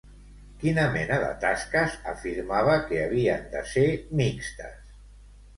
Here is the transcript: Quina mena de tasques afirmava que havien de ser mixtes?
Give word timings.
Quina 0.61 0.85
mena 0.95 1.19
de 1.23 1.27
tasques 1.43 1.97
afirmava 2.13 2.79
que 2.89 2.99
havien 3.05 3.47
de 3.53 3.63
ser 3.75 3.87
mixtes? 4.23 4.99